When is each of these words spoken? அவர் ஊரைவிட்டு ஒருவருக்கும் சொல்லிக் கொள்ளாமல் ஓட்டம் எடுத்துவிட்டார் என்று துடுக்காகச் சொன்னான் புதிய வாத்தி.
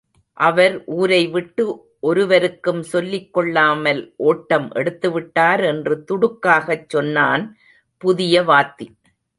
அவர் 0.37 0.75
ஊரைவிட்டு 0.93 1.65
ஒருவருக்கும் 1.99 2.81
சொல்லிக் 2.83 3.33
கொள்ளாமல் 3.33 4.01
ஓட்டம் 4.23 4.67
எடுத்துவிட்டார் 4.71 5.63
என்று 5.63 6.03
துடுக்காகச் 6.07 6.89
சொன்னான் 6.89 7.45
புதிய 8.01 8.43
வாத்தி. 8.43 8.87